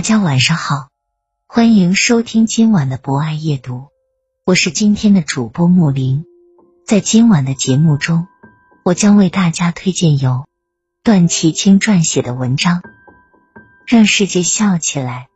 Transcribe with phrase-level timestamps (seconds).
[0.00, 0.88] 大家晚上好，
[1.46, 3.88] 欢迎收听今晚的博爱夜读，
[4.46, 6.24] 我是今天的主播木林。
[6.86, 8.26] 在今晚的节目中，
[8.82, 10.46] 我将为大家推荐由
[11.02, 12.78] 段祺青撰写的文章
[13.86, 15.28] 《让世界笑起来》。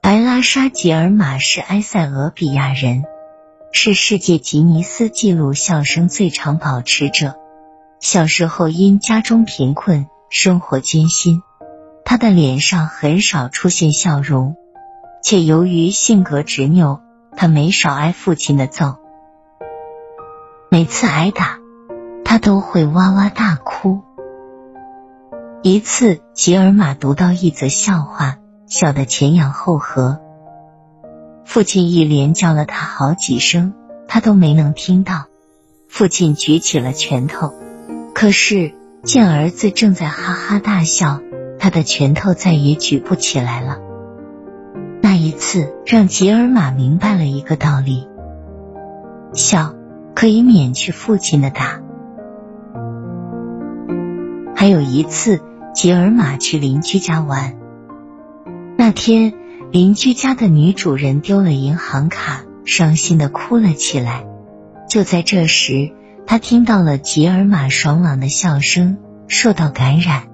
[0.00, 3.02] 白拉沙吉尔玛是埃塞俄比亚人，
[3.72, 7.34] 是世界吉尼斯纪录笑声最长保持者。
[8.08, 11.42] 小时候因家中贫困，生活艰辛，
[12.04, 14.54] 他的脸上很少出现笑容，
[15.24, 17.00] 且由于性格执拗，
[17.36, 18.98] 他没少挨父亲的揍。
[20.70, 21.58] 每次挨打，
[22.24, 24.02] 他都会哇哇大哭。
[25.64, 30.20] 一次，吉尔玛读到一则笑话，笑得前仰后合，
[31.44, 33.74] 父亲一连叫了他好几声，
[34.06, 35.24] 他都没能听到。
[35.88, 37.52] 父亲举起了拳头。
[38.18, 38.72] 可是
[39.02, 41.20] 见儿子正在哈哈大笑，
[41.58, 43.76] 他的拳头再也举不起来了。
[45.02, 48.08] 那一次让吉尔玛明白了一个道理：
[49.34, 49.74] 笑
[50.14, 51.82] 可以免去父亲的打。
[54.54, 55.42] 还有一次，
[55.74, 57.58] 吉尔玛去邻居家玩，
[58.78, 59.34] 那天
[59.70, 64.24] 邻居家的女主人丢了银行卡，伤心的哭了起来。
[64.88, 65.92] 就在这时。
[66.26, 68.98] 他听到了吉尔玛爽朗的笑声，
[69.28, 70.24] 受到感染。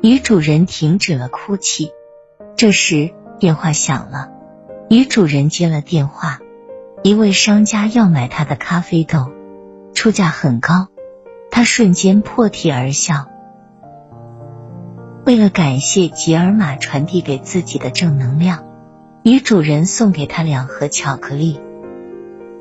[0.00, 1.90] 女主人停止了哭泣。
[2.56, 4.30] 这时电话响了，
[4.88, 6.38] 女主人接了电话，
[7.02, 9.32] 一位商家要买她的咖啡豆，
[9.92, 10.88] 出价很高。
[11.50, 13.28] 她瞬间破涕而笑。
[15.26, 18.64] 为了感谢吉尔玛传递给自己的正能量，
[19.24, 21.60] 女主人送给她两盒巧克力。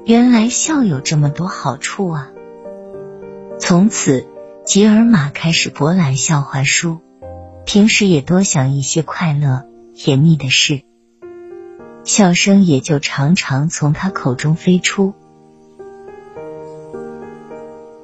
[0.06, 2.32] 原来笑有这么多好处啊！
[3.60, 4.28] 从此，
[4.66, 7.00] 吉尔玛开始博览笑话书，
[7.66, 9.66] 平时也多想一些快乐、
[9.96, 10.82] 甜蜜的事，
[12.04, 15.14] 笑声也就常常从他口中飞出。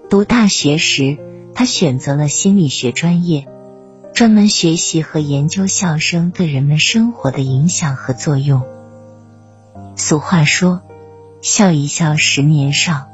[0.10, 1.18] 读大学时，
[1.54, 3.48] 他选择了心理学专业，
[4.14, 8.64] 专门学习和研究笑声对人们生活的影响和作用。
[9.96, 10.82] 俗话说
[11.42, 13.08] ：“笑一笑，十年少。”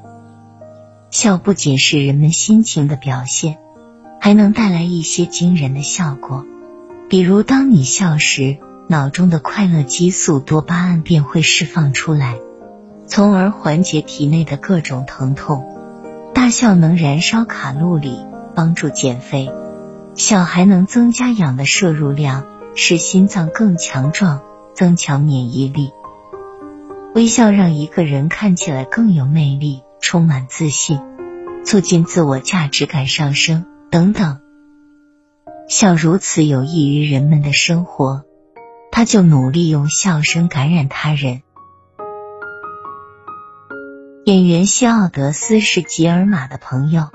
[1.17, 3.57] 笑不仅是人们心情的表现，
[4.19, 6.45] 还能带来一些惊人的效果。
[7.07, 8.57] 比如，当你笑时，
[8.89, 12.35] 脑中的快乐激素多巴胺便会释放出来，
[13.07, 15.63] 从而缓解体内的各种疼痛。
[16.33, 18.19] 大笑能燃烧卡路里，
[18.53, 19.47] 帮助减肥；
[20.17, 22.43] 笑还能增加氧的摄入量，
[22.75, 24.41] 使心脏更强壮，
[24.73, 25.91] 增强免疫力。
[27.13, 29.84] 微笑让一个人看起来更有魅力。
[30.05, 31.01] 充满自信，
[31.66, 34.39] 促进自我价值感上升等等。
[35.67, 38.23] 笑如此有益于人们的生活，
[38.91, 41.41] 他就努力用笑声感染他人。
[44.25, 47.09] 演员西奥德斯是吉尔玛的朋友，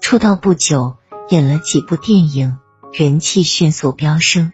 [0.00, 0.96] 出道不久，
[1.28, 2.56] 演了几部电影，
[2.94, 4.52] 人气迅速飙升。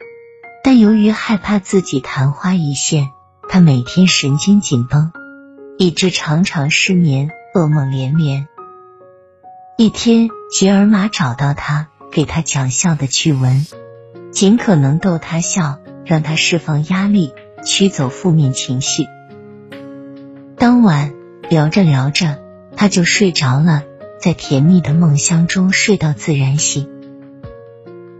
[0.64, 3.10] 但由于害怕自己昙花一现，
[3.48, 5.12] 他每天神经紧绷，
[5.78, 7.30] 以致常常失眠。
[7.58, 8.46] 噩梦连连。
[9.76, 13.66] 一天，吉尔玛找到他，给他讲笑的趣闻，
[14.30, 17.34] 尽可能逗他笑，让他释放压力，
[17.64, 19.06] 驱走负面情绪。
[20.56, 21.12] 当晚
[21.50, 22.38] 聊着聊着，
[22.76, 23.82] 他就睡着了，
[24.20, 26.88] 在甜蜜的梦乡中睡到自然醒。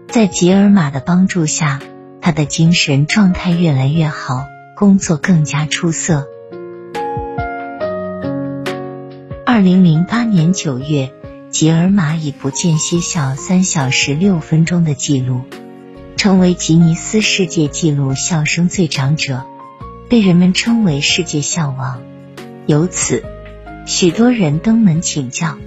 [0.09, 1.79] 在吉尔玛的帮助下，
[2.21, 4.47] 他的精神状态越来越好，
[4.77, 6.27] 工作更加出色。
[9.59, 11.13] 二零零八年九月，
[11.51, 15.41] 吉尔玛以不间歇笑三小时六分钟的记录，
[16.17, 19.45] 成为吉尼斯世界纪录笑声最长者，
[20.09, 22.01] 被人们称为世界笑王。
[22.67, 23.25] 由此，
[23.85, 25.59] 许多人登门请教，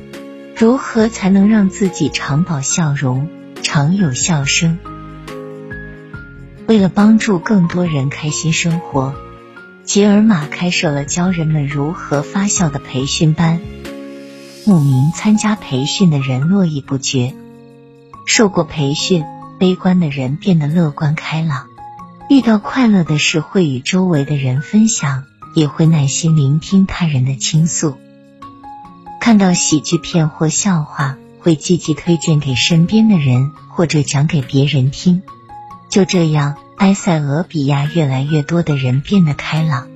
[0.56, 3.28] 如何才能让自己常保笑容，
[3.62, 4.80] 常有笑声。
[6.66, 9.14] 为了帮助更多人开心生活，
[9.92, 13.60] 吉尔玛开设了教人们如何发笑的培训班。
[14.66, 17.34] 慕名参加培训的人络绎不绝。
[18.26, 19.26] 受过培训，
[19.60, 21.66] 悲观的人变得乐观开朗；
[22.30, 27.98] 遇到快乐的事，会与周围的人分享，也会耐心聆听他人的倾诉。
[29.20, 35.22] 看到喜剧片或笑话，会积极推荐给身边的人，或者讲给别人听。
[35.90, 39.88] 就这样，埃塞俄比亚越来越多的人变得开朗，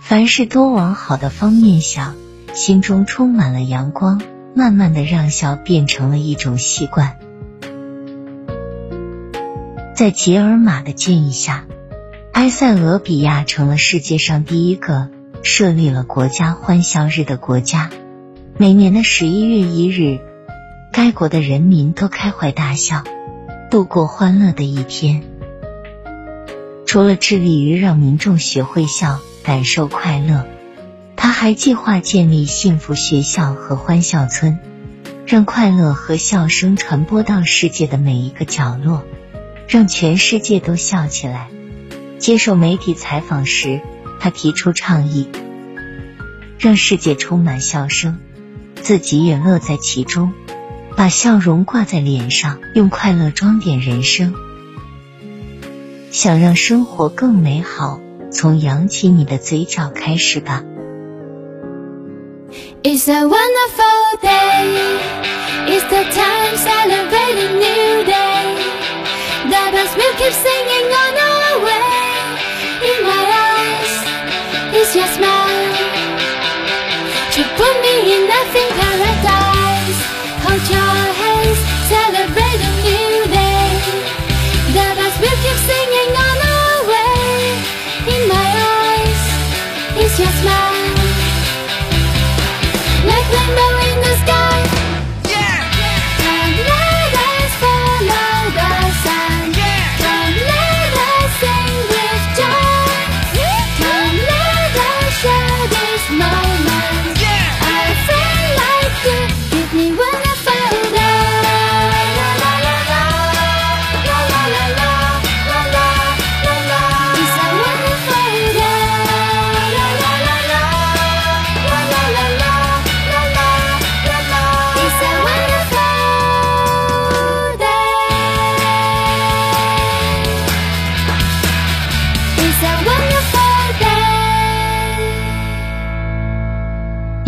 [0.00, 2.14] 凡事多往好的方面想。
[2.54, 4.22] 心中充满了阳光，
[4.54, 7.16] 慢慢的让笑变成了一种习惯。
[9.96, 11.64] 在吉尔玛的建议下，
[12.32, 15.08] 埃塞俄比亚成了世界上第一个
[15.42, 17.90] 设立了国家欢笑日的国家。
[18.56, 20.20] 每年的十一月一日，
[20.92, 23.02] 该国的人民都开怀大笑，
[23.68, 25.24] 度过欢乐的一天。
[26.90, 30.44] 除了致力于让民众学会笑，感受快乐。
[31.14, 34.58] 他还计划建立幸福学校和欢笑村，
[35.24, 39.04] 让快乐和笑声传播到世界的每一个角落，
[39.68, 41.46] 让全世界都笑起来。
[42.18, 43.80] 接受媒体采访时，
[44.18, 45.28] 他提出倡议，
[46.58, 48.18] 让世界充满笑声，
[48.82, 50.32] 自己也乐在其中，
[50.96, 54.34] 把笑容挂在脸上，用快乐装点人生。
[56.10, 58.00] 想让生活更美好，
[58.32, 60.64] 从扬起你的嘴角开始吧。
[62.82, 64.98] It's a wonderful day.
[65.68, 68.56] It's the time celebrating new day.
[69.44, 71.78] The birds will keep singing on our way.
[72.82, 73.92] In my eyes,
[74.74, 75.29] it's just my
[90.20, 90.69] Yes, my